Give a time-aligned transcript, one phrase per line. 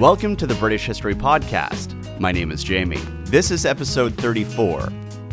[0.00, 2.18] Welcome to the British History Podcast.
[2.18, 3.02] My name is Jamie.
[3.24, 4.88] This is episode 34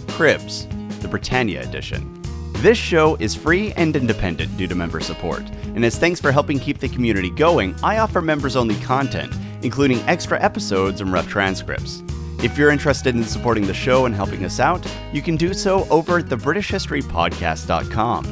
[0.10, 0.68] Cribs,
[1.00, 2.22] the Britannia edition.
[2.56, 5.44] This show is free and independent due to member support,
[5.74, 10.00] and as thanks for helping keep the community going, I offer members only content, including
[10.00, 12.04] extra episodes and rough transcripts.
[12.44, 15.88] If you're interested in supporting the show and helping us out, you can do so
[15.90, 18.26] over at thebritishhistorypodcast.com.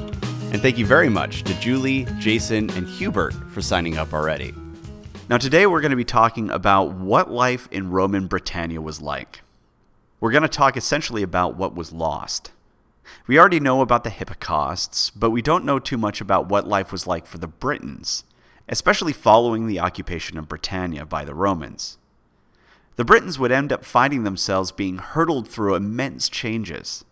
[0.52, 4.54] And thank you very much to Julie, Jason, and Hubert for signing up already.
[5.28, 9.42] Now, today we're going to be talking about what life in Roman Britannia was like.
[10.20, 12.52] We're going to talk essentially about what was lost.
[13.26, 16.92] We already know about the Hypocausts, but we don't know too much about what life
[16.92, 18.24] was like for the Britons,
[18.70, 21.98] especially following the occupation of Britannia by the Romans.
[22.96, 27.04] The Britons would end up finding themselves being hurtled through immense changes.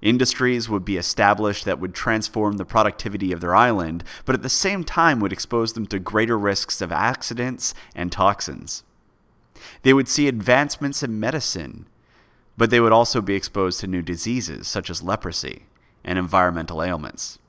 [0.00, 4.48] Industries would be established that would transform the productivity of their island, but at the
[4.48, 8.84] same time would expose them to greater risks of accidents and toxins.
[9.82, 11.86] They would see advancements in medicine,
[12.56, 15.64] but they would also be exposed to new diseases such as leprosy
[16.04, 17.40] and environmental ailments.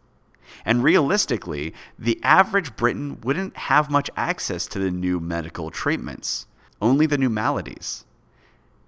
[0.66, 6.48] And realistically, the average Briton wouldn't have much access to the new medical treatments,
[6.82, 8.06] only the new maladies.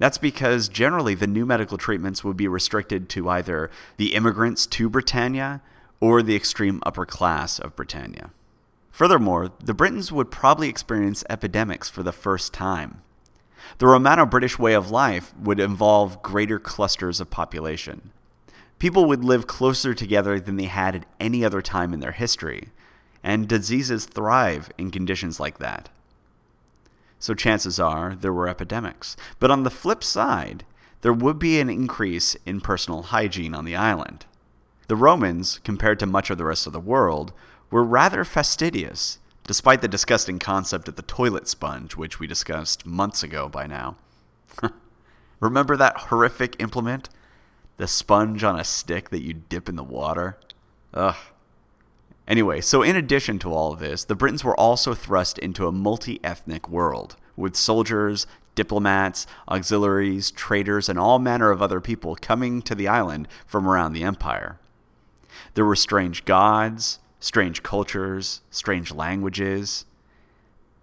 [0.02, 4.89] That's because generally the new medical treatments would be restricted to either the immigrants to
[4.89, 5.61] Britannia
[5.99, 8.31] or the extreme upper class of Britannia.
[8.89, 13.03] Furthermore, the Britons would probably experience epidemics for the first time.
[13.77, 18.09] The Romano British way of life would involve greater clusters of population.
[18.80, 22.69] People would live closer together than they had at any other time in their history,
[23.23, 25.89] and diseases thrive in conditions like that
[27.22, 29.16] so chances are there were epidemics.
[29.39, 30.66] But on the flip side,
[31.02, 34.25] there would be an increase in personal hygiene on the island.
[34.88, 37.31] The Romans, compared to much of the rest of the world,
[37.69, 43.22] were rather fastidious, despite the disgusting concept of the toilet sponge, which we discussed months
[43.22, 43.97] ago by now.
[45.39, 47.08] Remember that horrific implement?
[47.77, 50.39] The sponge on a stick that you dip in the water?
[50.95, 51.15] Ugh.
[52.27, 55.71] Anyway, so in addition to all of this, the Britons were also thrust into a
[55.71, 62.61] multi ethnic world, with soldiers, diplomats, auxiliaries, traders, and all manner of other people coming
[62.61, 64.59] to the island from around the empire.
[65.54, 69.86] There were strange gods, strange cultures, strange languages.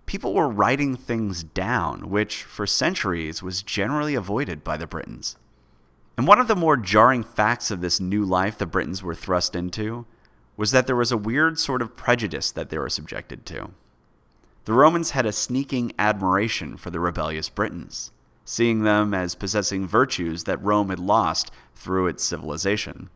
[0.06, 5.37] People were writing things down, which for centuries was generally avoided by the Britons.
[6.16, 9.55] And one of the more jarring facts of this new life the Britons were thrust
[9.55, 10.06] into
[10.58, 13.70] was that there was a weird sort of prejudice that they were subjected to.
[14.64, 18.10] The Romans had a sneaking admiration for the rebellious Britons,
[18.44, 23.08] seeing them as possessing virtues that Rome had lost through its civilization,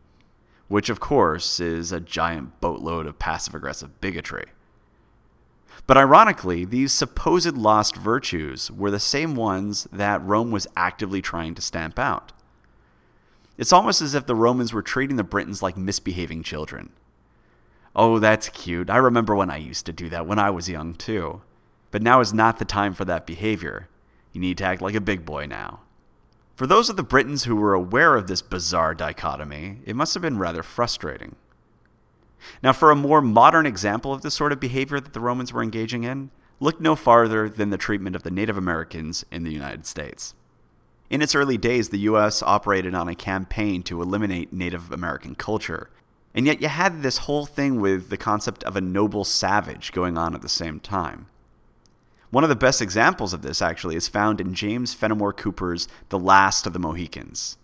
[0.69, 4.45] which, of course, is a giant boatload of passive aggressive bigotry.
[5.85, 11.55] But ironically, these supposed lost virtues were the same ones that Rome was actively trying
[11.55, 12.31] to stamp out.
[13.57, 16.91] It's almost as if the Romans were treating the Britons like misbehaving children
[17.95, 18.89] Oh, that's cute.
[18.89, 21.41] I remember when I used to do that when I was young, too.
[21.91, 23.87] But now is not the time for that behavior.
[24.31, 25.81] You need to act like a big boy now.
[26.55, 30.21] For those of the Britons who were aware of this bizarre dichotomy, it must have
[30.21, 31.35] been rather frustrating.
[32.61, 35.63] Now, for a more modern example of the sort of behavior that the Romans were
[35.63, 39.85] engaging in, look no farther than the treatment of the Native Americans in the United
[39.85, 40.33] States.
[41.09, 42.41] In its early days, the U.S.
[42.41, 45.89] operated on a campaign to eliminate Native American culture
[46.33, 50.17] and yet you had this whole thing with the concept of a noble savage going
[50.17, 51.27] on at the same time.
[52.31, 56.17] One of the best examples of this, actually, is found in James Fenimore Cooper's The
[56.17, 57.57] Last of the Mohicans.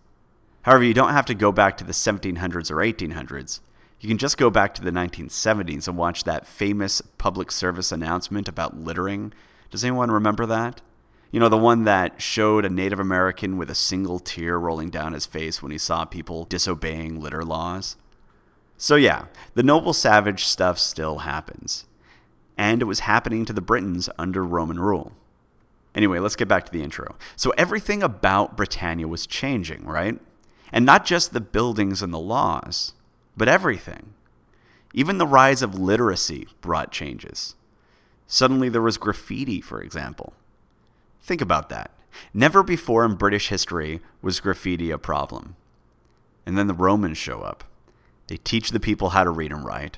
[0.61, 3.61] However, you don't have to go back to the 1700s or 1800s.
[3.99, 8.47] You can just go back to the 1970s and watch that famous public service announcement
[8.47, 9.33] about littering.
[9.71, 10.81] Does anyone remember that?
[11.31, 15.13] You know, the one that showed a Native American with a single tear rolling down
[15.13, 17.97] his face when he saw people disobeying litter laws?
[18.81, 19.25] So, yeah,
[19.55, 21.85] the noble savage stuff still happens.
[22.57, 25.11] And it was happening to the Britons under Roman rule.
[25.93, 27.17] Anyway, let's get back to the intro.
[27.35, 30.17] So, everything about Britannia was changing, right?
[30.71, 32.93] And not just the buildings and the laws,
[33.35, 34.13] but everything.
[34.93, 37.55] Even the rise of literacy brought changes.
[38.27, 40.31] Suddenly, there was graffiti, for example.
[41.21, 41.91] Think about that.
[42.33, 45.57] Never before in British history was graffiti a problem.
[46.45, 47.65] And then the Romans show up.
[48.29, 49.97] They teach the people how to read and write.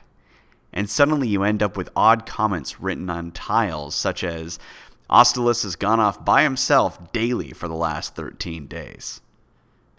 [0.72, 4.58] And suddenly you end up with odd comments written on tiles, such as,
[5.10, 9.20] Austalis has gone off by himself daily for the last 13 days.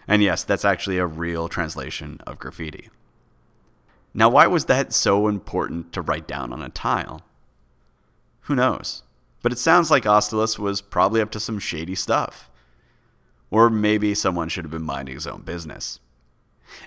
[0.07, 2.89] And yes, that's actually a real translation of graffiti.
[4.15, 7.21] Now, why was that so important to write down on a tile?
[8.41, 9.03] Who knows?
[9.43, 12.49] But it sounds like Austalis was probably up to some shady stuff.
[13.51, 15.99] Or maybe someone should have been minding his own business.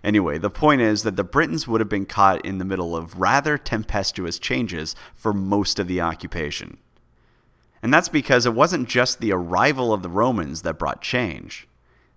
[0.02, 3.20] Anyway, the point is that the Britons would have been caught in the middle of
[3.20, 6.78] rather tempestuous changes for most of the occupation.
[7.82, 11.68] And that's because it wasn't just the arrival of the Romans that brought change.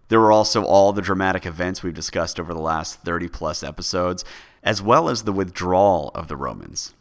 [0.07, 4.25] There were also all the dramatic events we've discussed over the last 30 plus episodes,
[4.63, 6.94] as well as the withdrawal of the Romans.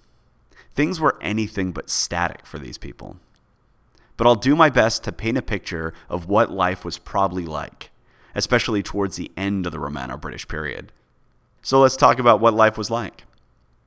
[0.74, 3.16] Things were anything but static for these people.
[4.16, 7.90] But I'll do my best to paint a picture of what life was probably like,
[8.38, 10.92] especially towards the end of the Romano British period.
[11.60, 13.24] So let's talk about what life was like.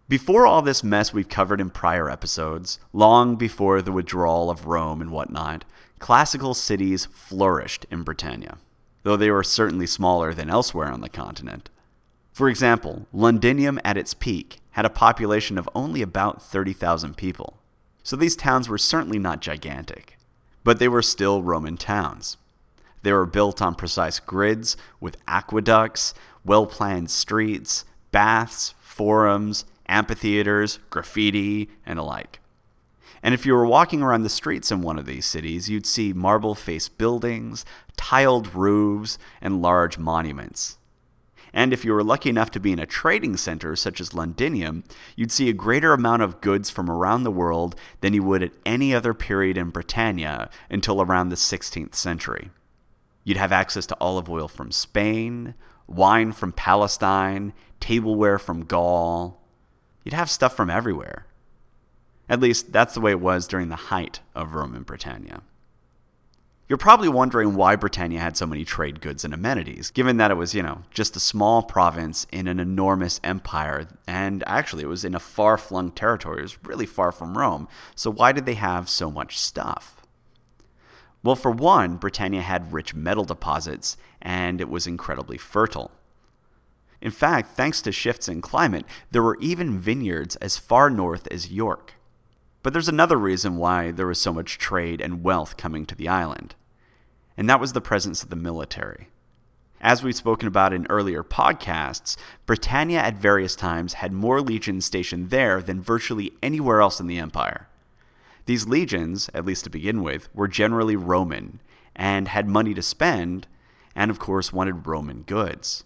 [0.09, 4.99] Before all this mess we've covered in prior episodes, long before the withdrawal of Rome
[4.99, 5.63] and whatnot,
[5.99, 8.57] classical cities flourished in Britannia,
[9.03, 11.69] though they were certainly smaller than elsewhere on the continent.
[12.33, 17.57] For example, Londinium at its peak had a population of only about 30,000 people,
[18.03, 20.17] so these towns were certainly not gigantic,
[20.65, 22.35] but they were still Roman towns.
[23.03, 26.13] They were built on precise grids with aqueducts,
[26.45, 32.39] well planned streets, baths, forums, amphitheaters, graffiti, and the like.
[33.23, 36.13] And if you were walking around the streets in one of these cities, you'd see
[36.13, 37.65] marble faced buildings,
[37.95, 40.77] tiled roofs, and large monuments.
[41.53, 44.83] And if you were lucky enough to be in a trading center such as Londinium,
[45.15, 48.53] you'd see a greater amount of goods from around the world than you would at
[48.65, 52.49] any other period in Britannia until around the 16th century.
[53.23, 55.53] You'd have access to olive oil from Spain,
[55.87, 59.41] wine from Palestine, tableware from Gaul.
[60.03, 61.27] You'd have stuff from everywhere.
[62.27, 65.41] At least that's the way it was during the height of Roman Britannia.
[66.71, 70.37] You're probably wondering why Britannia had so many trade goods and amenities, given that it
[70.37, 75.03] was, you know, just a small province in an enormous empire, and actually it was
[75.03, 76.39] in a far flung territory.
[76.39, 77.67] It was really far from Rome.
[77.93, 80.00] So why did they have so much stuff?
[81.23, 85.91] Well, for one, Britannia had rich metal deposits, and it was incredibly fertile.
[86.99, 91.51] In fact, thanks to shifts in climate, there were even vineyards as far north as
[91.51, 91.95] York.
[92.63, 96.07] But there's another reason why there was so much trade and wealth coming to the
[96.07, 96.55] island
[97.37, 99.07] and that was the presence of the military.
[99.79, 102.15] As we've spoken about in earlier podcasts,
[102.45, 107.17] Britannia at various times had more legions stationed there than virtually anywhere else in the
[107.17, 107.67] empire.
[108.45, 111.61] These legions, at least to begin with, were generally Roman
[111.95, 113.47] and had money to spend,
[113.95, 115.83] and of course wanted Roman goods.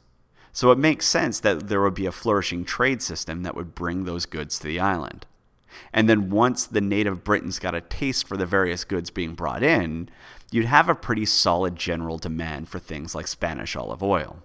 [0.51, 4.05] So it makes sense that there would be a flourishing trade system that would bring
[4.05, 5.25] those goods to the island.
[5.91, 9.63] And then once the native Britons got a taste for the various goods being brought
[9.63, 10.09] in,
[10.51, 14.43] you'd have a pretty solid general demand for things like Spanish olive oil.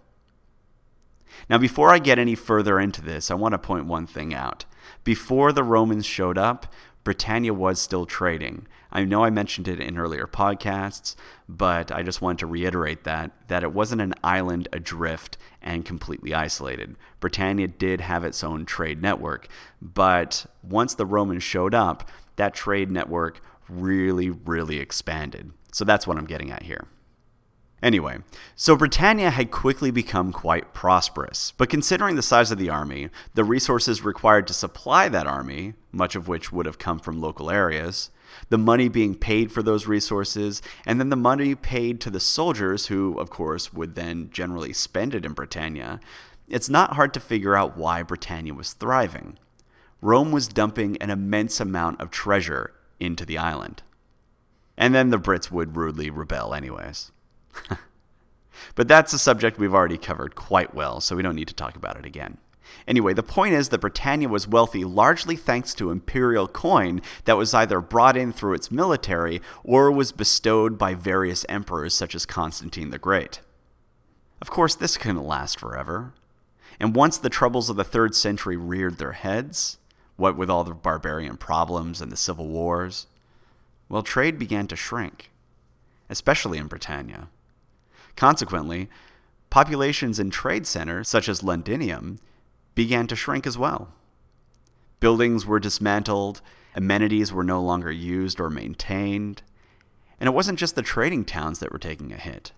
[1.48, 4.64] Now, before I get any further into this, I want to point one thing out.
[5.04, 6.66] Before the Romans showed up,
[7.04, 8.66] Britannia was still trading.
[8.92, 11.14] I know I mentioned it in earlier podcasts,
[11.48, 16.34] but I just wanted to reiterate that that it wasn't an island adrift and completely
[16.34, 16.96] isolated.
[17.20, 19.48] Britannia did have its own trade network,
[19.80, 25.52] but once the Romans showed up, that trade network really really expanded.
[25.72, 26.88] So that's what I'm getting at here.
[27.82, 28.18] Anyway,
[28.54, 33.44] so Britannia had quickly become quite prosperous, but considering the size of the army, the
[33.44, 38.10] resources required to supply that army, much of which would have come from local areas,
[38.48, 42.86] the money being paid for those resources, and then the money paid to the soldiers,
[42.86, 46.00] who, of course, would then generally spend it in Britannia,
[46.48, 49.38] it's not hard to figure out why Britannia was thriving.
[50.00, 53.82] Rome was dumping an immense amount of treasure into the island.
[54.76, 57.12] And then the Brits would rudely rebel, anyways.
[58.74, 61.76] but that's a subject we've already covered quite well, so we don't need to talk
[61.76, 62.38] about it again.
[62.86, 67.54] Anyway, the point is that Britannia was wealthy largely thanks to imperial coin that was
[67.54, 72.90] either brought in through its military or was bestowed by various emperors such as Constantine
[72.90, 73.40] the Great.
[74.40, 76.12] Of course, this couldn't last forever.
[76.78, 79.78] And once the troubles of the third century reared their heads,
[80.16, 83.06] what with all the barbarian problems and the civil wars,
[83.88, 85.30] well, trade began to shrink,
[86.08, 87.28] especially in Britannia.
[88.16, 88.88] Consequently,
[89.50, 92.18] populations in trade centers, such as Londinium,
[92.80, 93.92] began to shrink as well.
[95.00, 96.40] Buildings were dismantled,
[96.74, 99.42] amenities were no longer used or maintained,
[100.18, 102.52] and it wasn't just the trading towns that were taking a hit.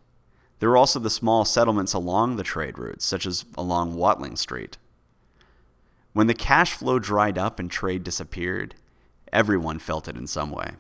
[0.61, 4.79] There were also the small settlements along the trade routes, such as along Watling Street.
[6.12, 8.76] When the cash flow dried up and trade disappeared,
[9.33, 10.75] everyone felt it in some way.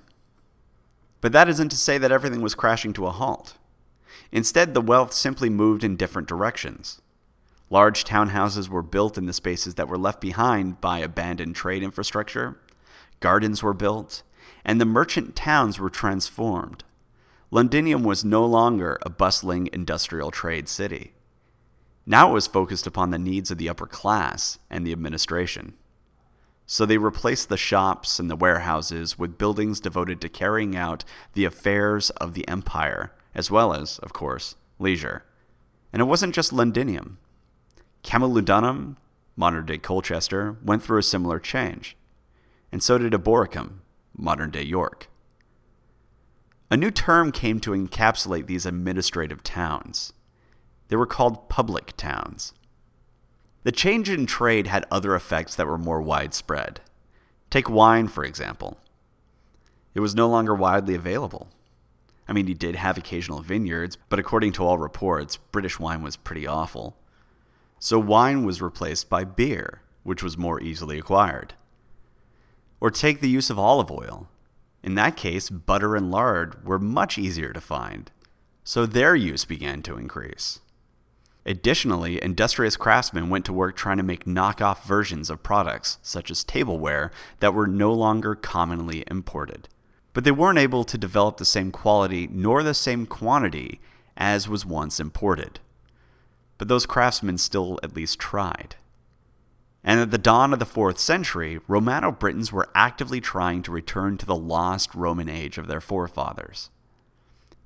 [1.20, 3.54] But that isn't to say that everything was crashing to a halt.
[4.30, 7.01] Instead, the wealth simply moved in different directions.
[7.72, 12.60] Large townhouses were built in the spaces that were left behind by abandoned trade infrastructure.
[13.20, 14.22] Gardens were built,
[14.62, 16.84] and the merchant towns were transformed.
[17.50, 21.14] Londinium was no longer a bustling industrial trade city.
[22.04, 25.72] Now it was focused upon the needs of the upper class and the administration.
[26.66, 31.46] So they replaced the shops and the warehouses with buildings devoted to carrying out the
[31.46, 35.24] affairs of the empire, as well as, of course, leisure.
[35.90, 37.16] And it wasn't just Londinium.
[38.04, 38.96] Camulodunum,
[39.36, 41.96] modern day Colchester, went through a similar change.
[42.70, 43.78] And so did Eboracum,
[44.16, 45.08] modern day York.
[46.70, 50.12] A new term came to encapsulate these administrative towns.
[50.88, 52.54] They were called public towns.
[53.64, 56.80] The change in trade had other effects that were more widespread.
[57.50, 58.78] Take wine, for example.
[59.94, 61.48] It was no longer widely available.
[62.26, 66.16] I mean, you did have occasional vineyards, but according to all reports, British wine was
[66.16, 66.96] pretty awful.
[67.84, 71.54] So wine was replaced by beer, which was more easily acquired.
[72.80, 74.28] Or take the use of olive oil.
[74.84, 78.12] In that case, butter and lard were much easier to find,
[78.62, 80.60] so their use began to increase.
[81.44, 86.44] Additionally, industrious craftsmen went to work trying to make knockoff versions of products, such as
[86.44, 87.10] tableware,
[87.40, 89.68] that were no longer commonly imported.
[90.12, 93.80] But they weren't able to develop the same quality nor the same quantity
[94.16, 95.58] as was once imported.
[96.62, 98.76] But those craftsmen still at least tried.
[99.82, 104.16] And at the dawn of the 4th century, Romano Britons were actively trying to return
[104.18, 106.70] to the lost Roman age of their forefathers.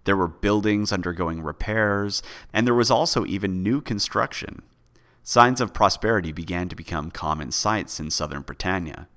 [0.04, 2.22] There were buildings undergoing repairs,
[2.54, 4.62] and there was also even new construction.
[5.22, 9.08] Signs of prosperity began to become common sights in southern Britannia.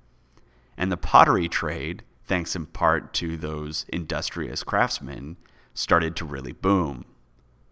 [0.76, 5.38] And the pottery trade, thanks in part to those industrious craftsmen,
[5.72, 7.06] started to really boom.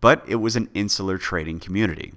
[0.00, 2.14] But it was an insular trading community.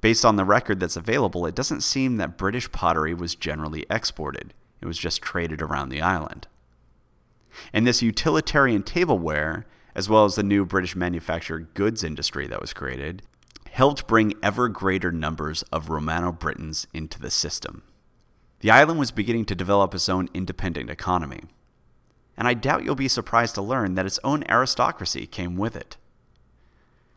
[0.00, 4.54] Based on the record that's available, it doesn't seem that British pottery was generally exported,
[4.80, 6.46] it was just traded around the island.
[7.72, 12.72] And this utilitarian tableware as well as the new British manufactured goods industry that was
[12.72, 13.22] created,
[13.70, 17.82] helped bring ever greater numbers of Romano Britons into the system.
[18.60, 21.42] The island was beginning to develop its own independent economy,
[22.36, 25.96] and I doubt you'll be surprised to learn that its own aristocracy came with it.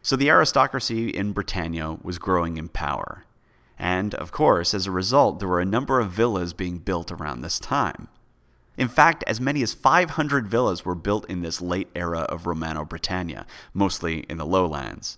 [0.08, 3.26] So the aristocracy in Britannia was growing in power,
[3.78, 7.42] and, of course, as a result, there were a number of villas being built around
[7.42, 8.08] this time.
[8.78, 12.86] In fact, as many as 500 villas were built in this late era of Romano
[12.86, 15.18] Britannia, mostly in the lowlands.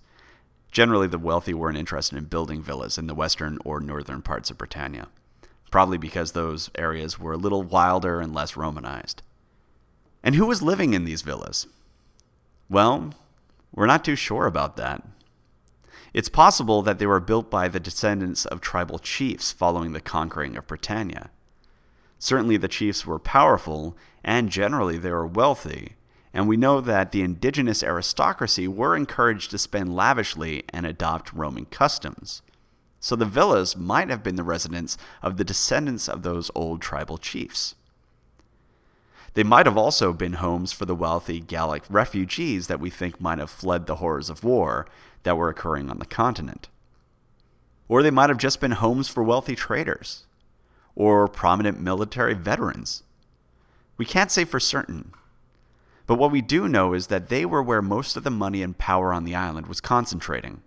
[0.72, 4.58] Generally, the wealthy weren't interested in building villas in the western or northern parts of
[4.58, 5.10] Britannia,
[5.70, 9.22] probably because those areas were a little wilder and less Romanized.
[10.24, 11.68] And who was living in these villas?
[12.72, 13.14] Well,
[13.74, 15.04] we're not too sure about that.
[16.14, 20.58] It's possible that they were built by the descendants of tribal chiefs following the conquering
[20.58, 21.30] of Britannia.
[22.18, 25.96] Certainly, the chiefs were powerful, and generally they were wealthy,
[26.34, 31.66] and we know that the indigenous aristocracy were encouraged to spend lavishly and adopt Roman
[31.66, 32.42] customs.
[33.00, 37.18] So the villas might have been the residence of the descendants of those old tribal
[37.18, 37.76] chiefs.
[39.40, 43.40] They might have also been homes for the wealthy Gallic refugees that we think might
[43.40, 44.86] have fled the horrors of war
[45.24, 46.68] that were occurring on the continent.
[47.88, 50.26] Or they might have just been homes for wealthy traders
[50.94, 53.04] or prominent military veterans.
[53.96, 55.14] We can't say for certain.
[56.06, 58.78] But what we do know is that they were where most of the money and
[58.78, 60.64] power on the island was concentrating.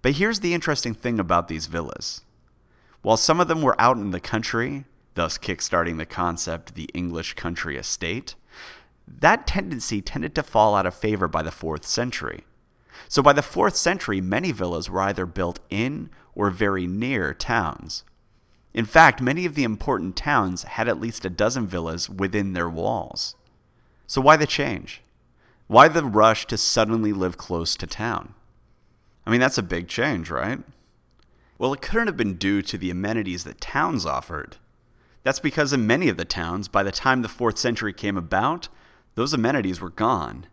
[0.00, 2.20] But here's the interesting thing about these villas.
[3.00, 7.34] While some of them were out in the country, thus kickstarting the concept the English
[7.34, 8.34] country estate,
[9.06, 12.44] that tendency tended to fall out of favor by the 4th century.
[13.08, 18.04] So by the 4th century, many villas were either built in or very near towns.
[18.72, 22.70] In fact, many of the important towns had at least a dozen villas within their
[22.70, 23.34] walls.
[24.06, 25.02] So why the change?
[25.66, 28.34] Why the rush to suddenly live close to town?
[29.26, 30.60] I mean, that's a big change, right?
[31.58, 34.56] Well, it couldn't have been due to the amenities that towns offered.
[35.22, 38.68] That's because in many of the towns, by the time the 4th century came about,
[39.14, 40.46] those amenities were gone.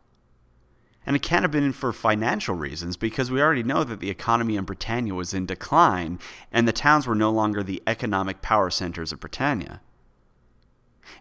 [1.05, 4.57] And it can't have been for financial reasons because we already know that the economy
[4.57, 6.19] in Britannia was in decline
[6.51, 9.81] and the towns were no longer the economic power centers of Britannia.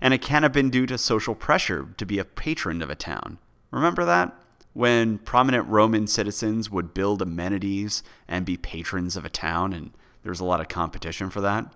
[0.01, 2.95] And it can't have been due to social pressure to be a patron of a
[2.95, 3.39] town.
[3.71, 4.35] Remember that?
[4.75, 10.31] When prominent Roman citizens would build amenities and be patrons of a town, and there
[10.31, 11.73] was a lot of competition for that.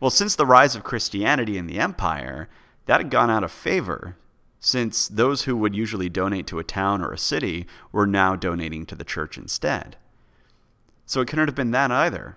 [0.00, 2.48] Well, since the rise of Christianity in the empire,
[2.86, 4.16] that had gone out of favor
[4.60, 8.86] since those who would usually donate to a town or a city were now donating
[8.86, 9.96] to the church instead.
[11.04, 12.36] So it couldn't have been that either.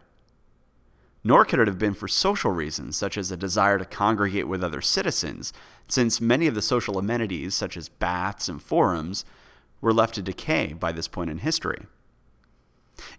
[1.25, 4.63] nor could it have been for social reasons, such as a desire to congregate with
[4.63, 5.51] other citizens,
[5.87, 9.25] since many of the social amenities, such as baths and forums,
[9.81, 11.87] were left to decay by this point in history.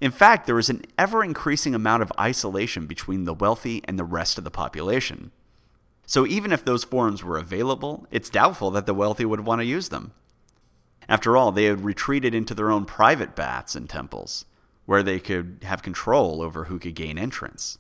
[0.01, 4.05] In fact, there is an ever increasing amount of isolation between the wealthy and the
[4.05, 5.33] rest of the population.
[6.07, 9.67] So even if those forums were available, it's doubtful that the wealthy would want to
[9.67, 10.13] use them.
[11.09, 14.45] After all, they had retreated into their own private baths and temples,
[14.87, 17.79] where they could have control over who could gain entrance.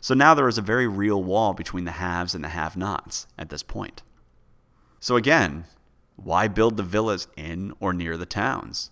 [0.00, 3.26] So now there is a very real wall between the haves and the have nots
[3.36, 4.02] at this point.
[5.00, 5.64] So again,
[6.16, 8.90] why build the villas in or near the towns?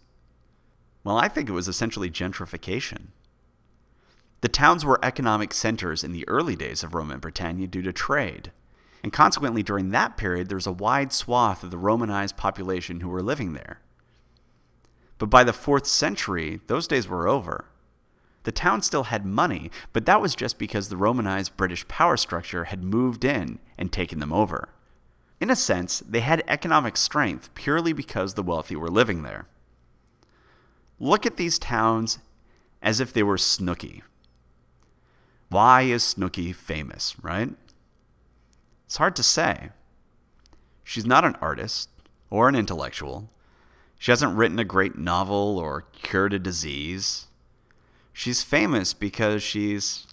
[1.06, 3.10] Well, I think it was essentially gentrification.
[4.40, 8.50] The towns were economic centers in the early days of Roman Britannia due to trade.
[9.04, 13.08] And consequently, during that period, there was a wide swath of the Romanized population who
[13.08, 13.78] were living there.
[15.18, 17.66] But by the 4th century, those days were over.
[18.42, 22.64] The town still had money, but that was just because the Romanized British power structure
[22.64, 24.70] had moved in and taken them over.
[25.40, 29.46] In a sense, they had economic strength purely because the wealthy were living there.
[30.98, 32.18] Look at these towns
[32.82, 34.02] as if they were Snooki.
[35.48, 37.50] Why is Snooki famous, right?
[38.86, 39.70] It's hard to say.
[40.84, 41.90] She's not an artist
[42.30, 43.28] or an intellectual.
[43.98, 47.26] She hasn't written a great novel or cured a disease.
[48.12, 50.06] She's famous because she's,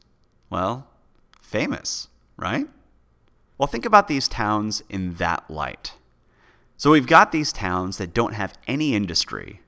[0.49, 0.87] well,
[1.41, 2.67] famous, right?
[3.57, 5.93] Well, think about these towns in that light.
[6.75, 9.61] So we've got these towns that don't have any industry,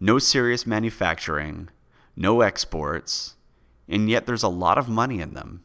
[0.00, 1.68] no serious manufacturing,
[2.16, 3.36] no exports,
[3.88, 5.62] and yet there's a lot of money in them.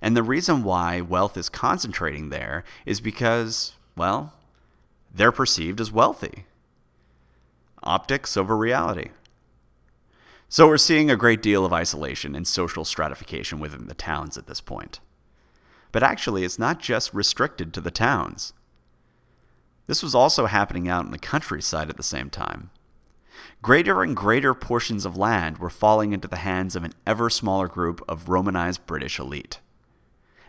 [0.00, 4.34] And the reason why wealth is concentrating there is because, well,
[5.12, 6.44] they're perceived as wealthy.
[7.82, 9.10] Optics over reality.
[10.48, 14.46] So we're seeing a great deal of isolation and social stratification within the towns at
[14.46, 15.00] this point.
[15.90, 18.52] But actually, it's not just restricted to the towns.
[19.86, 22.70] This was also happening out in the countryside at the same time.
[23.62, 27.68] Greater and greater portions of land were falling into the hands of an ever smaller
[27.68, 29.60] group of Romanized British elite.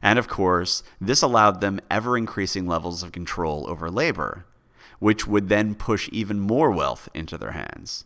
[0.02, 4.45] And of course, this allowed them ever increasing levels of control over labor,
[5.00, 8.06] which would then push even more wealth into their hands.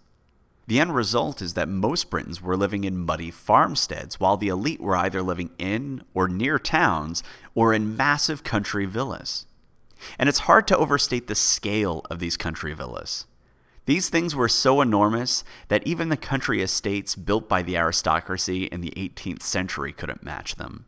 [0.68, 4.80] The end result is that most Britons were living in muddy farmsteads, while the elite
[4.80, 7.24] were either living in or near towns
[7.56, 9.48] or in massive country villas.
[10.20, 13.26] And it's hard to overstate the scale of these country villas.
[13.90, 18.82] These things were so enormous that even the country estates built by the aristocracy in
[18.82, 20.86] the 18th century couldn't match them.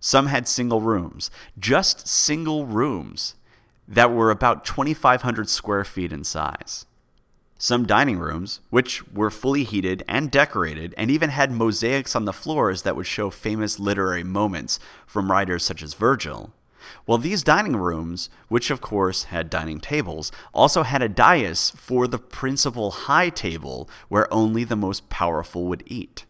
[0.00, 3.34] Some had single rooms, just single rooms,
[3.86, 6.86] that were about 2,500 square feet in size.
[7.58, 12.32] Some dining rooms, which were fully heated and decorated, and even had mosaics on the
[12.32, 16.54] floors that would show famous literary moments from writers such as Virgil,
[17.06, 22.06] well, these dining rooms, which of course had dining tables, also had a dais for
[22.06, 26.24] the principal high table where only the most powerful would eat.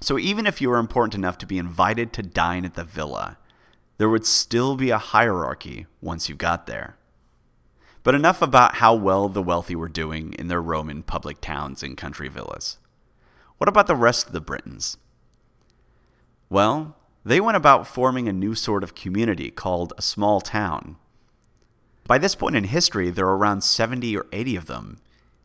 [0.00, 3.38] So even if you were important enough to be invited to dine at the villa,
[3.96, 6.96] there would still be a hierarchy once you got there.
[8.04, 11.96] But enough about how well the wealthy were doing in their Roman public towns and
[11.96, 12.78] country villas.
[13.58, 14.98] What about the rest of the Britons?
[16.48, 16.96] Well,
[17.28, 20.96] they went about forming a new sort of community called a small town.
[22.06, 24.96] By this point in history, there were around 70 or 80 of them,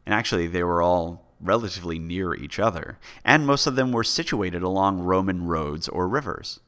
[0.06, 4.64] and actually, they were all relatively near each other, and most of them were situated
[4.64, 6.62] along Roman roads or rivers.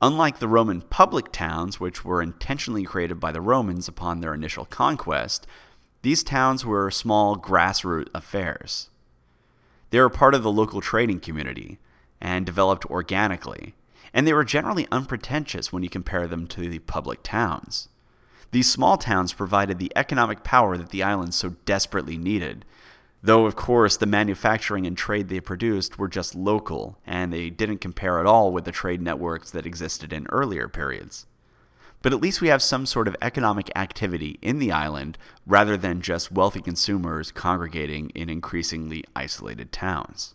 [0.00, 4.66] Unlike the Roman public towns, which were intentionally created by the Romans upon their initial
[4.66, 5.48] conquest,
[6.02, 8.88] these towns were small grassroots affairs.
[9.90, 11.80] They were part of the local trading community
[12.20, 13.74] and developed organically,
[14.12, 17.88] and they were generally unpretentious when you compare them to the public towns.
[18.52, 22.64] These small towns provided the economic power that the island so desperately needed,
[23.22, 27.78] though, of course, the manufacturing and trade they produced were just local, and they didn't
[27.78, 31.26] compare at all with the trade networks that existed in earlier periods.
[32.02, 36.00] But at least we have some sort of economic activity in the island rather than
[36.00, 40.34] just wealthy consumers congregating in increasingly isolated towns.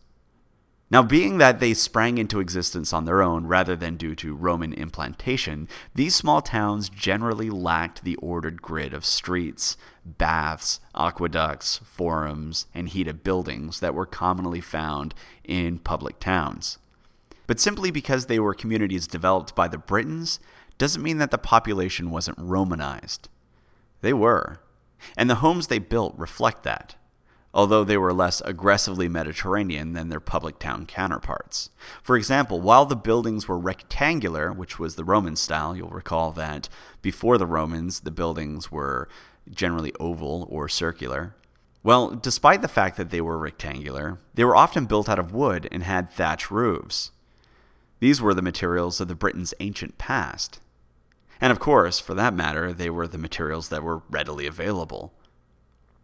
[0.92, 4.74] Now, being that they sprang into existence on their own rather than due to Roman
[4.74, 12.90] implantation, these small towns generally lacked the ordered grid of streets, baths, aqueducts, forums, and
[12.90, 16.78] heated buildings that were commonly found in public towns.
[17.48, 20.42] But simply because they were communities developed by the Britons
[20.78, 23.30] doesn't mean that the population wasn't Romanized.
[24.02, 24.60] They were.
[25.16, 26.96] And the homes they built reflect that.
[27.54, 31.70] Although they were less aggressively Mediterranean than their public town counterparts.
[32.02, 36.70] For example, while the buildings were rectangular, which was the Roman style, you'll recall that
[37.02, 39.10] before the Romans, the buildings were
[39.50, 41.36] generally oval or circular.
[41.84, 45.68] Well, despite the fact that they were rectangular, they were often built out of wood
[45.72, 47.12] and had thatch roofs.
[48.00, 50.60] These were the materials of the Britons' ancient past.
[51.40, 55.12] And of course, for that matter, they were the materials that were readily available.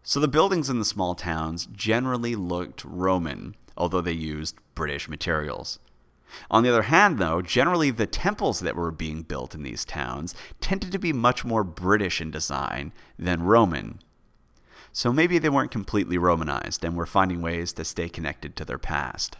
[0.08, 5.80] So the buildings in the small towns generally looked Roman, although they used British materials.
[6.50, 10.34] On the other hand, though, generally the temples that were being built in these towns
[10.62, 14.00] tended to be much more British in design than Roman.
[14.94, 18.78] So maybe they weren't completely Romanized and were finding ways to stay connected to their
[18.78, 19.36] past.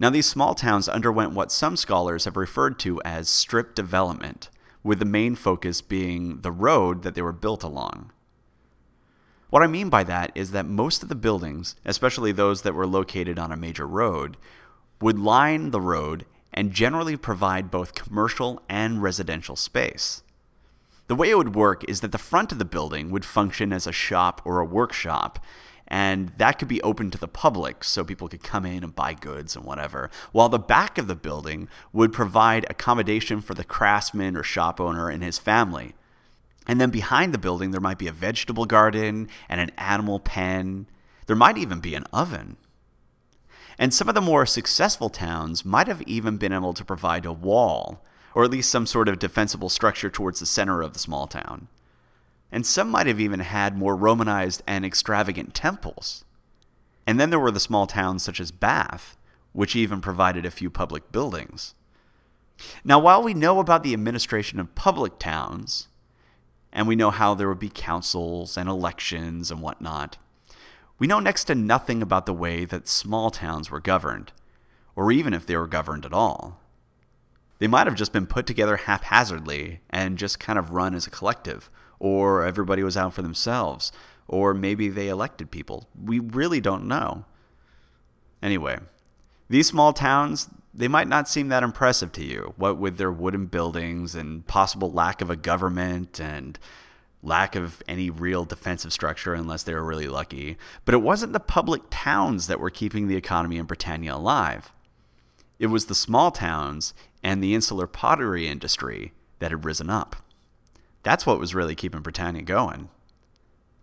[0.00, 4.50] Now, these small towns underwent what some scholars have referred to as strip development,
[4.82, 8.10] with the main focus being the road that they were built along.
[9.52, 12.86] What I mean by that is that most of the buildings, especially those that were
[12.86, 14.38] located on a major road,
[14.98, 20.22] would line the road and generally provide both commercial and residential space.
[21.06, 23.86] The way it would work is that the front of the building would function as
[23.86, 25.38] a shop or a workshop,
[25.86, 29.12] and that could be open to the public so people could come in and buy
[29.12, 34.34] goods and whatever, while the back of the building would provide accommodation for the craftsman
[34.34, 35.92] or shop owner and his family.
[36.66, 40.86] And then behind the building, there might be a vegetable garden and an animal pen.
[41.26, 42.56] There might even be an oven.
[43.78, 47.32] And some of the more successful towns might have even been able to provide a
[47.32, 51.26] wall, or at least some sort of defensible structure towards the center of the small
[51.26, 51.68] town.
[52.52, 56.24] And some might have even had more Romanized and extravagant temples.
[57.06, 59.16] And then there were the small towns such as Bath,
[59.52, 61.74] which even provided a few public buildings.
[62.84, 65.88] Now, while we know about the administration of public towns,
[66.72, 70.16] and we know how there would be councils and elections and whatnot.
[70.98, 74.32] We know next to nothing about the way that small towns were governed,
[74.94, 76.60] or even if they were governed at all.
[77.58, 81.10] They might have just been put together haphazardly and just kind of run as a
[81.10, 83.92] collective, or everybody was out for themselves,
[84.26, 85.88] or maybe they elected people.
[86.00, 87.24] We really don't know.
[88.42, 88.78] Anyway,
[89.48, 93.46] these small towns, they might not seem that impressive to you, what with their wooden
[93.46, 96.58] buildings and possible lack of a government and
[97.22, 100.56] lack of any real defensive structure unless they were really lucky.
[100.84, 104.72] But it wasn't the public towns that were keeping the economy in Britannia alive.
[105.58, 110.16] It was the small towns and the insular pottery industry that had risen up.
[111.02, 112.88] That's what was really keeping Britannia going.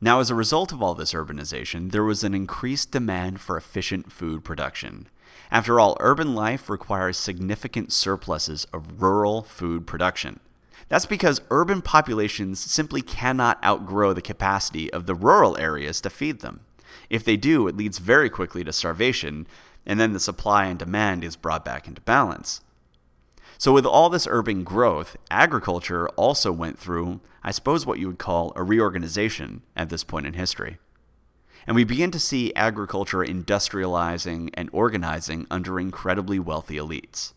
[0.01, 4.11] Now, as a result of all this urbanization, there was an increased demand for efficient
[4.11, 5.07] food production.
[5.51, 10.39] After all, urban life requires significant surpluses of rural food production.
[10.87, 16.39] That's because urban populations simply cannot outgrow the capacity of the rural areas to feed
[16.39, 16.61] them.
[17.09, 19.47] If they do, it leads very quickly to starvation,
[19.85, 22.61] and then the supply and demand is brought back into balance.
[23.57, 28.19] So, with all this urban growth, agriculture also went through, I suppose, what you would
[28.19, 30.77] call a reorganization at this point in history.
[31.65, 37.33] And we begin to see agriculture industrializing and organizing under incredibly wealthy elites.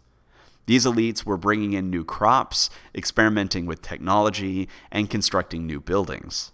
[0.66, 6.53] These elites were bringing in new crops, experimenting with technology, and constructing new buildings.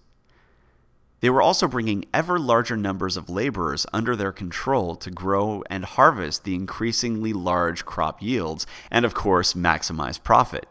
[1.18, 5.84] They were also bringing ever larger numbers of laborers under their control to grow and
[5.84, 10.68] harvest the increasingly large crop yields and, of course, maximize profit.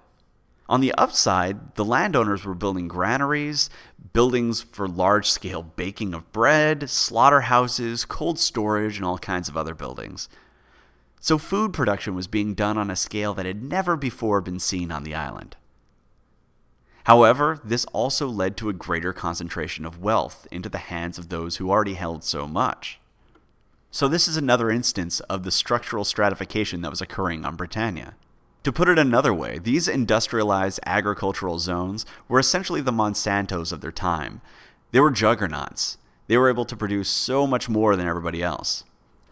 [0.70, 3.70] On the upside, the landowners were building granaries,
[4.12, 9.74] buildings for large scale baking of bread, slaughterhouses, cold storage, and all kinds of other
[9.74, 10.28] buildings.
[11.20, 14.92] So, food production was being done on a scale that had never before been seen
[14.92, 15.56] on the island.
[17.06, 21.56] However, this also led to a greater concentration of wealth into the hands of those
[21.56, 23.00] who already held so much.
[23.90, 28.16] So, this is another instance of the structural stratification that was occurring on Britannia.
[28.68, 33.94] To put it another way, these industrialized agricultural zones were essentially the Monsantos of their
[33.94, 34.42] time.
[34.92, 35.98] They were juggernauts.
[36.28, 38.84] They were able to produce so much more than everybody else.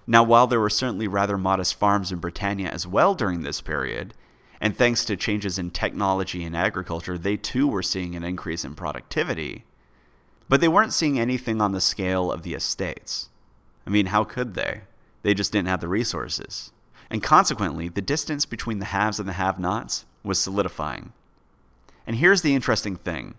[0.07, 4.13] Now, while there were certainly rather modest farms in Britannia as well during this period,
[4.61, 8.73] and thanks to changes in technology and agriculture, they too were seeing an increase in
[8.73, 9.65] productivity.
[10.47, 13.27] But they weren't seeing anything on the scale of the estates.
[13.85, 14.83] I mean, how could they?
[15.23, 16.71] They just didn't have the resources.
[17.09, 21.13] And consequently, the distance between the haves and the have nots was solidifying.
[22.07, 23.35] And here's the interesting thing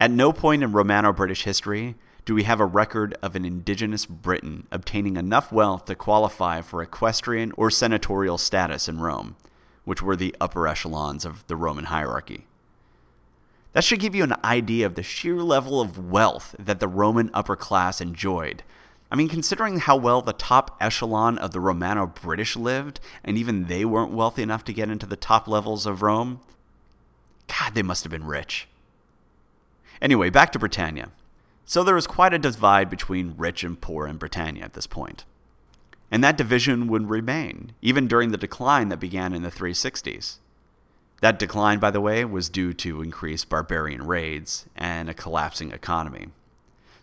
[0.00, 1.94] at no point in Romano British history
[2.24, 6.82] do we have a record of an indigenous Briton obtaining enough wealth to qualify for
[6.82, 9.36] equestrian or senatorial status in Rome
[9.84, 12.46] which were the upper echelons of the Roman hierarchy.
[13.72, 17.30] That should give you an idea of the sheer level of wealth that the Roman
[17.32, 18.62] upper class enjoyed.
[19.12, 23.66] I mean, considering how well the top echelon of the Romano British lived, and even
[23.66, 26.40] they weren't wealthy enough to get into the top levels of Rome,
[27.46, 28.68] God, they must have been rich.
[30.00, 31.10] Anyway, back to Britannia.
[31.66, 35.26] So there was quite a divide between rich and poor in Britannia at this point.
[36.10, 40.38] And that division would remain, even during the decline that began in the 360s.
[41.20, 46.28] That decline, by the way, was due to increased barbarian raids and a collapsing economy.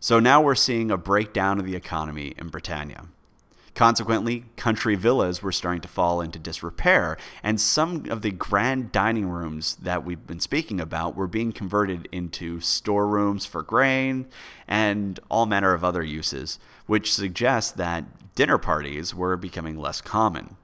[0.02, 3.08] So now we're seeing a breakdown of the economy in Britannia.
[3.76, 9.28] Consequently, country villas were starting to fall into disrepair, and some of the grand dining
[9.28, 14.26] rooms that we've been speaking about were being converted into storerooms for grain
[14.70, 20.56] and all manner of other uses, which suggests that dinner parties were becoming less common.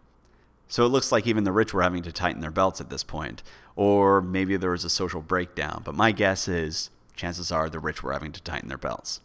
[0.69, 3.03] So it looks like even the rich were having to tighten their belts at this
[3.03, 3.43] point,
[3.75, 8.01] or maybe there was a social breakdown, but my guess is chances are the rich
[8.01, 9.19] were having to tighten their belts.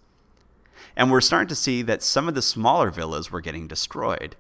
[0.96, 4.37] And we're starting to see that some of the smaller villas were getting destroyed.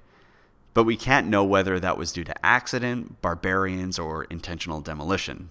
[0.74, 5.50] But we can't know whether that was due to accident, barbarians, or intentional demolition.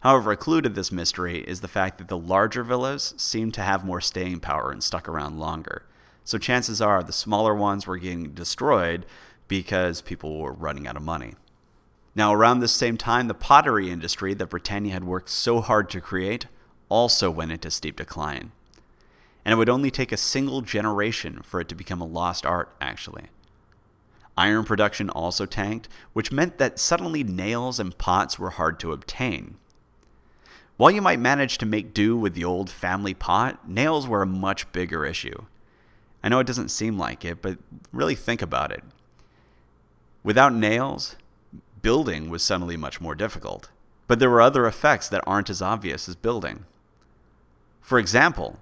[0.00, 3.62] However, a clue to this mystery is the fact that the larger villas seem to
[3.62, 5.84] have more staying power and stuck around longer.
[6.24, 9.04] So chances are the smaller ones were getting destroyed
[9.46, 11.34] because people were running out of money.
[12.14, 16.00] Now, around this same time, the pottery industry that Britannia had worked so hard to
[16.00, 16.46] create
[16.88, 18.52] also went into steep decline
[19.44, 22.74] and it would only take a single generation for it to become a lost art,
[22.80, 23.26] actually.
[24.36, 29.56] Iron production also tanked, which meant that suddenly nails and pots were hard to obtain.
[30.76, 34.26] While you might manage to make do with the old family pot, nails were a
[34.26, 35.44] much bigger issue.
[36.22, 37.58] I know it doesn't seem like it, but
[37.92, 38.82] really think about it.
[40.22, 41.16] Without nails,
[41.82, 43.68] building was suddenly much more difficult.
[44.06, 46.64] But there were other effects that aren't as obvious as building.
[47.80, 48.58] For example,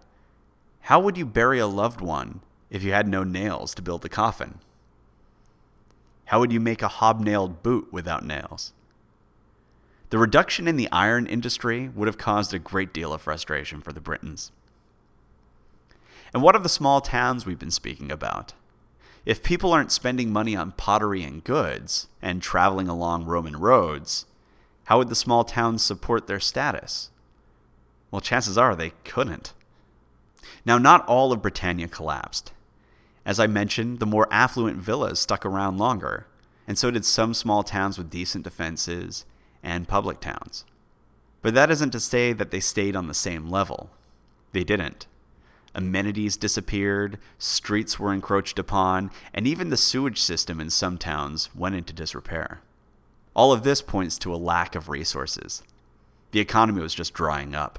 [0.88, 4.08] how would you bury a loved one if you had no nails to build the
[4.08, 4.58] coffin?
[6.24, 8.72] How would you make a hobnailed boot without nails?
[10.08, 13.92] The reduction in the iron industry would have caused a great deal of frustration for
[13.92, 14.50] the Britons.
[16.32, 18.54] And what of the small towns we've been speaking about?
[19.26, 24.24] If people aren't spending money on pottery and goods and traveling along Roman roads,
[24.84, 27.10] how would the small towns support their status?
[28.10, 29.52] Well, chances are they couldn't.
[30.64, 32.52] Now, not all of Britannia collapsed.
[33.24, 36.26] As I mentioned, the more affluent villas stuck around longer,
[36.66, 39.24] and so did some small towns with decent defenses
[39.62, 40.64] and public towns.
[41.42, 43.90] But that isn't to say that they stayed on the same level.
[44.52, 45.06] They didn't.
[45.74, 51.76] Amenities disappeared, streets were encroached upon, and even the sewage system in some towns went
[51.76, 52.62] into disrepair.
[53.34, 55.62] All of this points to a lack of resources.
[56.32, 57.78] The economy was just drying up.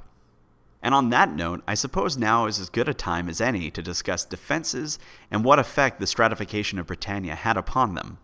[0.81, 3.81] And on that note, I suppose now is as good a time as any to
[3.81, 4.97] discuss defenses
[5.29, 8.17] and what effect the stratification of Britannia had upon them.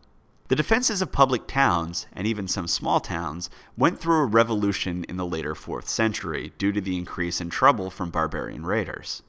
[0.48, 5.18] The defenses of public towns, and even some small towns, went through a revolution in
[5.18, 9.24] the later 4th century due to the increase in trouble from barbarian raiders.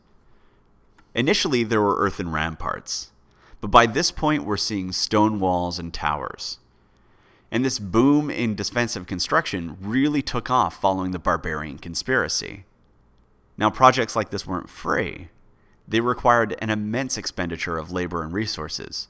[1.15, 3.13] Initially, there were earthen ramparts,
[3.63, 6.59] but by this point, we're seeing stone walls and towers.
[7.51, 12.65] And this boom in defensive construction really took off following the barbarian conspiracy.
[13.59, 15.29] Now, projects like this weren't free,
[15.89, 19.09] they required an immense expenditure of labor and resources.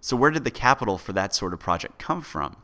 [0.00, 2.56] So, where did the capital for that sort of project come from?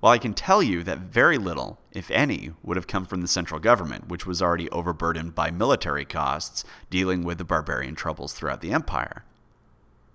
[0.00, 3.28] Well, I can tell you that very little, if any, would have come from the
[3.28, 8.60] central government, which was already overburdened by military costs dealing with the barbarian troubles throughout
[8.60, 9.24] the empire.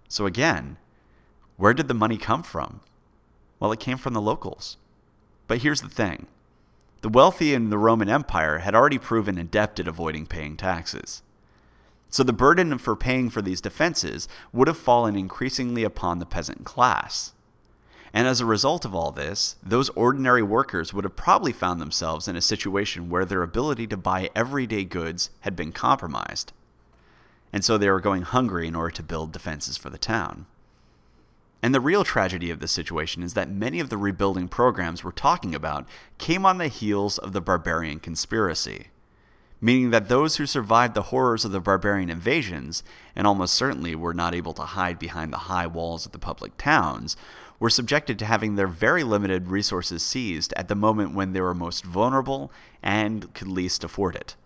[0.08, 0.78] So, again,
[1.58, 2.82] where did the money come from?
[3.60, 4.78] Well, it came from the locals.
[5.48, 6.28] But here's the thing
[7.02, 11.22] the wealthy in the Roman Empire had already proven adept at avoiding paying taxes.
[12.10, 16.66] So the burden for paying for these defenses would have fallen increasingly upon the peasant
[16.66, 17.34] class.
[18.14, 22.28] And as a result of all this, those ordinary workers would have probably found themselves
[22.28, 26.52] in a situation where their ability to buy everyday goods had been compromised.
[27.54, 30.48] And so they were going hungry in order to build defenses for the town.
[31.62, 35.12] And the real tragedy of this situation is that many of the rebuilding programs we're
[35.12, 38.88] talking about came on the heels of the barbarian conspiracy,
[39.60, 42.82] meaning that those who survived the horrors of the barbarian invasions,
[43.14, 46.56] and almost certainly were not able to hide behind the high walls of the public
[46.58, 47.18] towns,
[47.60, 51.54] were subjected to having their very limited resources seized at the moment when they were
[51.54, 54.38] most vulnerable and could least afford it.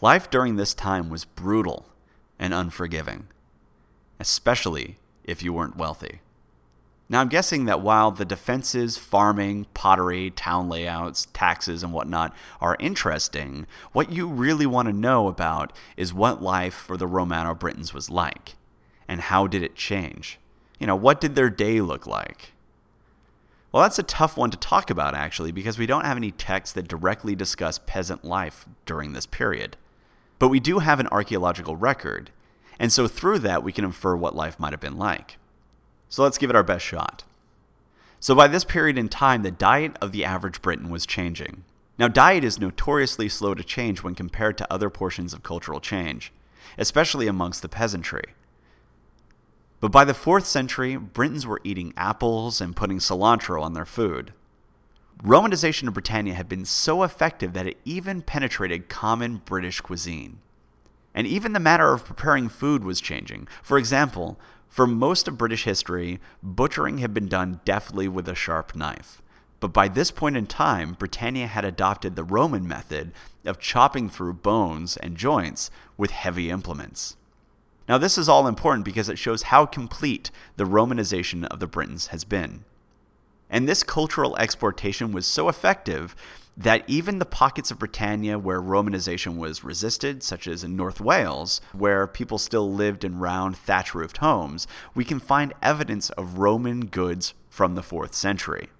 [0.00, 1.86] Life during this time was brutal
[2.40, 3.28] and unforgiving,
[4.18, 6.20] especially if you weren't wealthy.
[7.08, 12.76] Now, I'm guessing that while the defenses, farming, pottery, town layouts, taxes, and whatnot are
[12.80, 17.94] interesting, what you really want to know about is what life for the Romano Britons
[17.94, 18.56] was like,
[19.06, 20.40] and how did it change?
[20.80, 22.52] You know, what did their day look like?
[23.70, 26.74] Well, that's a tough one to talk about, actually, because we don't have any texts
[26.74, 29.76] that directly discuss peasant life during this period.
[30.38, 32.30] But we do have an archaeological record,
[32.78, 35.38] and so through that, we can infer what life might have been like.
[36.08, 37.24] So let's give it our best shot.
[38.20, 41.64] So, by this period in time, the diet of the average Briton was changing.
[41.98, 46.32] Now, diet is notoriously slow to change when compared to other portions of cultural change,
[46.78, 48.34] especially amongst the peasantry.
[49.80, 54.32] But by the 4th century, Britons were eating apples and putting cilantro on their food.
[55.22, 60.40] Romanization of Britannia had been so effective that it even penetrated common British cuisine.
[61.16, 63.48] And even the manner of preparing food was changing.
[63.62, 68.76] For example, for most of British history, butchering had been done deftly with a sharp
[68.76, 69.22] knife.
[69.58, 73.12] But by this point in time, Britannia had adopted the Roman method
[73.46, 77.16] of chopping through bones and joints with heavy implements.
[77.88, 82.08] Now, this is all important because it shows how complete the Romanization of the Britons
[82.08, 82.64] has been.
[83.48, 86.14] And this cultural exportation was so effective
[86.56, 91.60] that even the pockets of Britannia where Romanization was resisted, such as in North Wales,
[91.72, 96.86] where people still lived in round thatch roofed homes, we can find evidence of Roman
[96.86, 98.70] goods from the 4th century.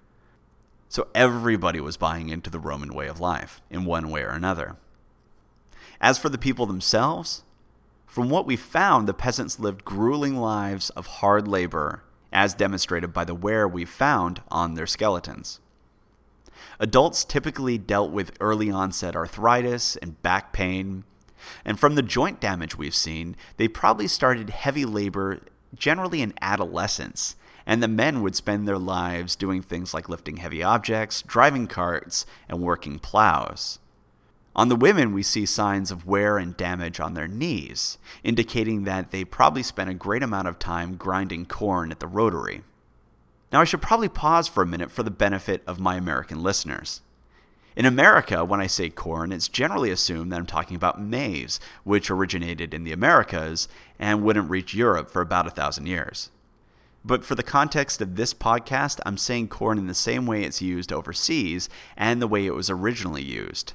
[0.89, 4.77] So everybody was buying into the Roman way of life in one way or another.
[6.01, 7.43] As for the people themselves,
[8.05, 13.25] from what we found, the peasants lived grueling lives of hard labor, as demonstrated by
[13.25, 15.59] the wear we found on their skeletons.
[16.79, 21.03] Adults typically dealt with early onset arthritis and back pain,
[21.63, 25.39] and from the joint damage we've seen, they probably started heavy labor
[25.75, 30.63] generally in adolescence, and the men would spend their lives doing things like lifting heavy
[30.63, 33.79] objects, driving carts, and working plows.
[34.55, 39.11] On the women, we see signs of wear and damage on their knees, indicating that
[39.11, 42.63] they probably spent a great amount of time grinding corn at the rotary.
[43.51, 47.01] Now, I should probably pause for a minute for the benefit of my American listeners.
[47.77, 52.09] In America, when I say corn, it's generally assumed that I'm talking about maize, which
[52.09, 53.67] originated in the Americas
[53.99, 56.31] and wouldn't reach Europe for about a thousand years.
[57.05, 60.61] But for the context of this podcast, I'm saying corn in the same way it's
[60.61, 63.73] used overseas and the way it was originally used.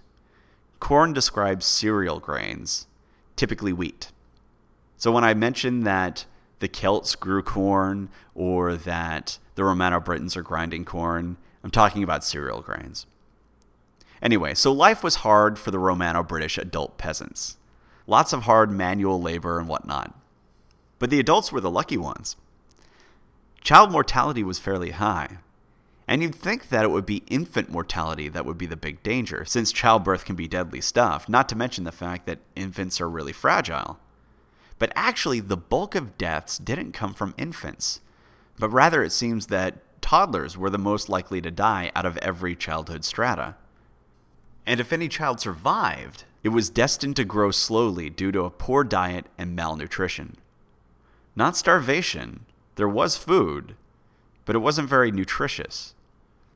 [0.80, 2.88] Corn describes cereal grains,
[3.36, 4.10] typically wheat.
[4.96, 6.26] So when I mention that
[6.62, 12.24] the Celts grew corn or that the Romano Britons are grinding corn, I'm talking about
[12.24, 13.04] cereal grains.
[14.22, 17.56] Anyway, so life was hard for the Romano British adult peasants.
[18.06, 20.16] Lots of hard manual labor and whatnot.
[21.00, 22.36] But the adults were the lucky ones.
[23.62, 25.38] Child mortality was fairly high,
[26.06, 29.44] and you'd think that it would be infant mortality that would be the big danger,
[29.44, 33.32] since childbirth can be deadly stuff, not to mention the fact that infants are really
[33.32, 33.98] fragile.
[34.82, 38.00] But actually, the bulk of deaths didn't come from infants,
[38.58, 42.56] but rather it seems that toddlers were the most likely to die out of every
[42.56, 43.54] childhood strata.
[44.66, 48.82] And if any child survived, it was destined to grow slowly due to a poor
[48.82, 50.36] diet and malnutrition.
[51.36, 53.76] Not starvation, there was food,
[54.44, 55.94] but it wasn't very nutritious.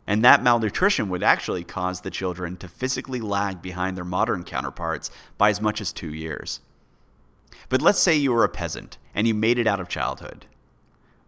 [0.04, 5.12] And that malnutrition would actually cause the children to physically lag behind their modern counterparts
[5.38, 6.58] by as much as two years.
[7.68, 10.46] But let's say you were a peasant and you made it out of childhood.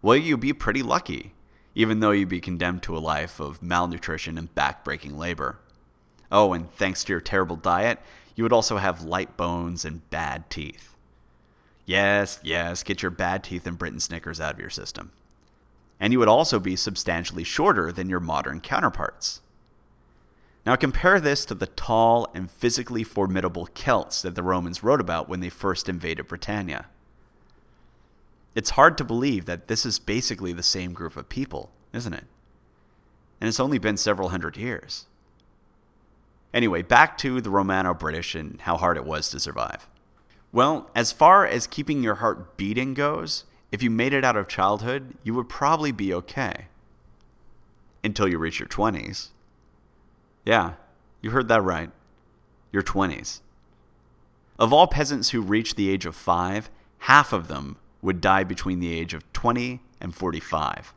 [0.01, 1.33] Well, you'd be pretty lucky,
[1.75, 5.59] even though you'd be condemned to a life of malnutrition and back-breaking labor.
[6.31, 7.99] Oh, and thanks to your terrible diet,
[8.35, 10.95] you would also have light bones and bad teeth.
[11.85, 15.11] Yes, yes, get your bad teeth and Britain Snickers out of your system
[15.99, 19.41] and you would also be substantially shorter than your modern counterparts.
[20.65, 25.29] Now compare this to the tall and physically formidable Celts that the Romans wrote about
[25.29, 26.87] when they first invaded Britannia.
[28.55, 32.25] It's hard to believe that this is basically the same group of people, isn't it?
[33.39, 35.05] And it's only been several hundred years.
[36.53, 39.87] Anyway, back to the Romano British and how hard it was to survive.
[40.51, 44.47] Well, as far as keeping your heart beating goes, if you made it out of
[44.47, 46.65] childhood, you would probably be okay.
[48.03, 49.29] Until you reach your 20s.
[50.49, 50.73] Yeah,
[51.21, 51.91] you heard that right.
[52.71, 53.41] Your 20s.
[54.57, 56.71] Of all peasants who reached the age of 5,
[57.01, 60.91] half of them would die between the age of 20 and 45,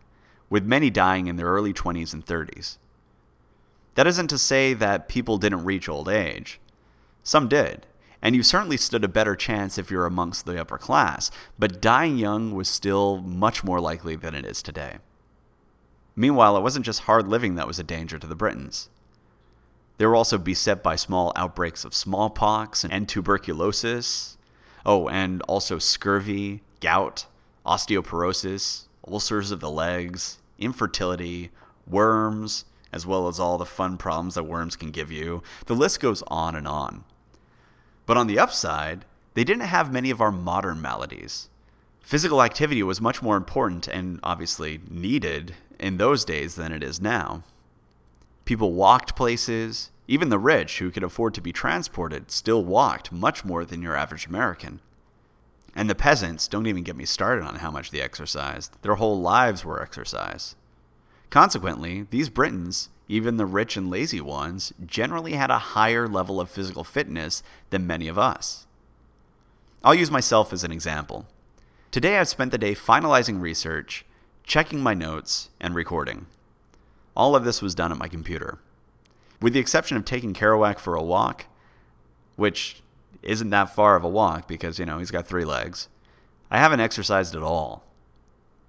[0.49, 2.79] with many dying in their early 20s and 30s.
[3.95, 6.59] That isn't to say that people didn't reach old age.
[7.23, 7.85] Some did,
[8.23, 12.17] and you certainly stood a better chance if you're amongst the upper class, but dying
[12.17, 14.97] young was still much more likely than it is today.
[16.17, 18.89] Meanwhile, it wasn't just hard living that was a danger to the Britons.
[20.03, 24.37] They were also beset by small outbreaks of smallpox and tuberculosis.
[24.85, 27.27] Oh, and also scurvy, gout,
[27.65, 31.53] osteoporosis, ulcers of the legs, infertility,
[31.87, 35.41] worms, as well as all the fun problems that worms can give you.
[35.67, 37.05] The list goes on and on.
[38.05, 41.49] But on the upside, they didn't have many of our modern maladies.
[42.01, 47.01] Physical activity was much more important and obviously needed in those days than it is
[47.01, 47.45] now.
[48.45, 53.45] People walked places, even the rich who could afford to be transported still walked much
[53.45, 54.81] more than your average American.
[55.75, 58.77] And the peasants, don't even get me started on how much they exercised.
[58.83, 60.55] Their whole lives were exercise.
[61.31, 66.51] Consequently, these Britons, even the rich and lazy ones, generally had a higher level of
[66.51, 68.67] physical fitness than many of us.
[69.83, 71.27] I'll use myself as an example.
[71.91, 74.05] Today I've spent the day finalizing research,
[74.45, 76.27] checking my notes, and recording.
[77.17, 78.59] All of this was done at my computer.
[79.43, 81.47] With the exception of taking Kerouac for a walk,
[82.37, 82.81] which
[83.23, 85.89] isn't that far of a walk because, you know, he's got three legs,
[86.51, 87.85] I haven't exercised at all.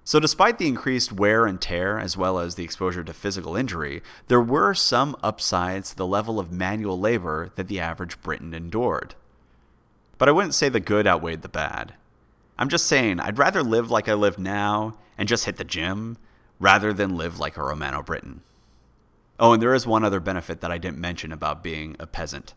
[0.06, 4.02] So, despite the increased wear and tear, as well as the exposure to physical injury,
[4.26, 9.14] there were some upsides to the level of manual labor that the average Briton endured.
[10.18, 11.94] But I wouldn't say the good outweighed the bad.
[12.58, 16.18] I'm just saying, I'd rather live like I live now and just hit the gym
[16.60, 18.42] rather than live like a Romano Briton.
[19.38, 22.54] Oh, and there is one other benefit that I didn't mention about being a peasant.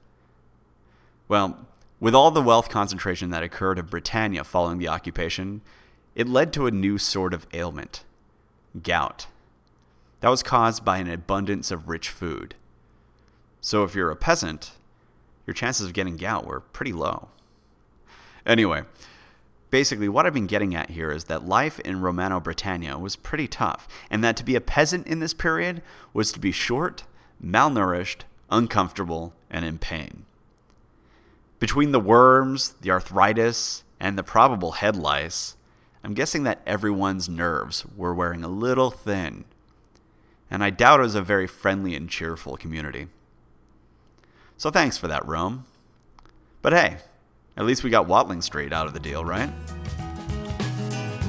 [1.28, 1.68] Well,
[2.00, 5.62] with all the wealth concentration that occurred in Britannia following the occupation,
[6.16, 8.04] it led to a new sort of ailment
[8.84, 9.28] gout.
[10.20, 12.56] That was caused by an abundance of rich food.
[13.62, 14.72] So if you're a peasant,
[15.46, 17.30] your chances of getting gout were pretty low.
[18.46, 18.84] Anyway,
[19.70, 23.48] basically, what I've been getting at here is that life in Romano Britannia was pretty
[23.48, 25.82] tough, and that to be a peasant in this period
[26.14, 27.04] was to be short,
[27.44, 30.26] malnourished, uncomfortable, and in pain.
[31.60, 35.56] Between the worms, the arthritis, and the probable head lice,
[36.04, 39.46] I'm guessing that everyone's nerves were wearing a little thin.
[40.50, 43.08] And I doubt it was a very friendly and cheerful community.
[44.56, 45.66] So thanks for that, Rome.
[46.62, 46.98] But hey,
[47.58, 49.50] at least we got Watling Street out of the deal, right?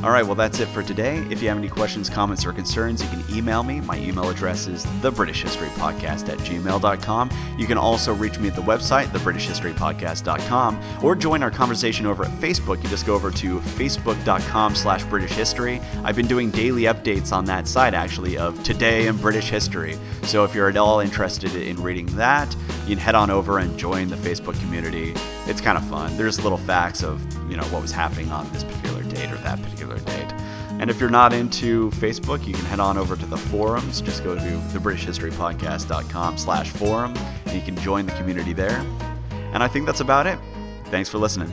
[0.04, 1.26] All right, well, that's it for today.
[1.28, 3.80] If you have any questions, comments, or concerns, you can email me.
[3.80, 7.30] My email address is thebritishhistorypodcast at gmail.com.
[7.58, 12.30] You can also reach me at the website, thebritishhistorypodcast.com, or join our conversation over at
[12.30, 12.80] Facebook.
[12.84, 15.80] You just go over to facebook.com slash British History.
[16.04, 19.98] I've been doing daily updates on that site, actually, of today in British history.
[20.22, 22.54] So if you're at all interested in reading that,
[22.86, 25.12] you can head on over and join the Facebook community.
[25.46, 26.16] It's kind of fun.
[26.16, 27.20] There's little facts of,
[27.50, 30.32] you know, what was happening on this particular date or that particular date.
[30.80, 34.00] And if you're not into Facebook, you can head on over to the forums.
[34.00, 37.14] Just go to thebritishhistorypodcast.com slash forum
[37.46, 38.84] and you can join the community there.
[39.52, 40.38] And I think that's about it.
[40.86, 41.52] Thanks for listening.